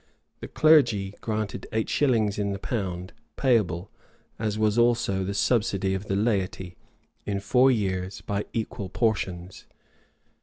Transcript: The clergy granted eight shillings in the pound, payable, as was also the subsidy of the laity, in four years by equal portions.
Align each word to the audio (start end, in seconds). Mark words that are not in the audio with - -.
The 0.39 0.47
clergy 0.47 1.13
granted 1.21 1.67
eight 1.71 1.87
shillings 1.87 2.39
in 2.39 2.53
the 2.53 2.57
pound, 2.57 3.13
payable, 3.35 3.91
as 4.39 4.57
was 4.57 4.75
also 4.75 5.23
the 5.23 5.35
subsidy 5.35 5.93
of 5.93 6.07
the 6.07 6.15
laity, 6.15 6.75
in 7.27 7.39
four 7.39 7.69
years 7.69 8.21
by 8.21 8.45
equal 8.51 8.89
portions. 8.89 9.67